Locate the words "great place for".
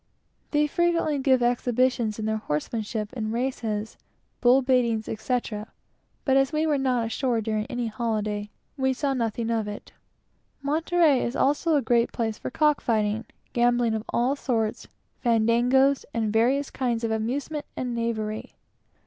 11.83-12.49